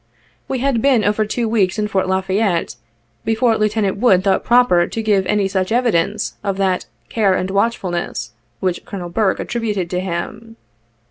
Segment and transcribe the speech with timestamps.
[0.47, 2.75] We had been over two weeks in Fort La Fayette
[3.23, 7.91] before Lieutenant Wood thought proper to give any such evidence of that '''care and watchful
[7.91, 10.55] ness" which Colonel Burke attributed to him.